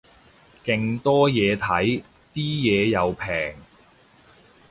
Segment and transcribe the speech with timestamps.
[0.65, 2.01] 勁多嘢睇，
[2.33, 3.53] 啲嘢又平